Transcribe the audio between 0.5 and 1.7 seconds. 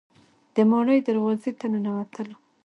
د ماڼۍ دروازې ته